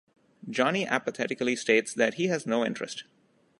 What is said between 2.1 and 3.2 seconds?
he has no interest.